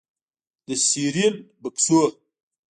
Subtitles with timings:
[0.67, 2.07] د سیریل بکسونو